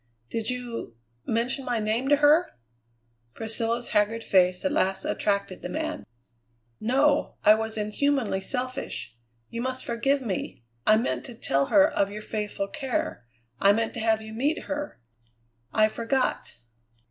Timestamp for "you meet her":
14.23-14.99